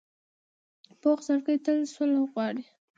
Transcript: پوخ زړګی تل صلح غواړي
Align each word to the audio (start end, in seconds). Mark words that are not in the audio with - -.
پوخ 1.01 1.19
زړګی 1.27 1.57
تل 1.65 1.79
صلح 1.95 2.21
غواړي 2.31 2.63